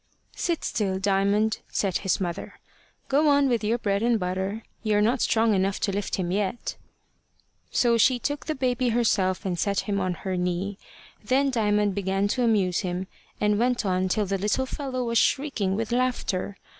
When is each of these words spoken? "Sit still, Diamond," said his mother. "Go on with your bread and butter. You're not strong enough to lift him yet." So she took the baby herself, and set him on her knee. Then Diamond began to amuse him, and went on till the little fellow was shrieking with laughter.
"Sit 0.35 0.63
still, 0.63 0.97
Diamond," 0.97 1.59
said 1.69 1.99
his 1.99 2.19
mother. 2.19 2.55
"Go 3.07 3.27
on 3.29 3.47
with 3.47 3.63
your 3.63 3.77
bread 3.77 4.01
and 4.01 4.19
butter. 4.19 4.63
You're 4.81 4.99
not 4.99 5.21
strong 5.21 5.53
enough 5.53 5.79
to 5.81 5.91
lift 5.91 6.15
him 6.15 6.31
yet." 6.31 6.75
So 7.69 7.99
she 7.99 8.17
took 8.17 8.47
the 8.47 8.55
baby 8.55 8.89
herself, 8.89 9.45
and 9.45 9.59
set 9.59 9.81
him 9.81 9.99
on 9.99 10.15
her 10.15 10.35
knee. 10.35 10.79
Then 11.23 11.51
Diamond 11.51 11.93
began 11.93 12.27
to 12.29 12.43
amuse 12.43 12.79
him, 12.79 13.05
and 13.39 13.59
went 13.59 13.85
on 13.85 14.07
till 14.07 14.25
the 14.25 14.39
little 14.39 14.65
fellow 14.65 15.03
was 15.03 15.19
shrieking 15.19 15.75
with 15.75 15.91
laughter. 15.91 16.57